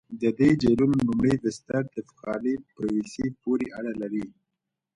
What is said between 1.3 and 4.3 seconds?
بستر د یخچالي پروسې پورې اړه لري.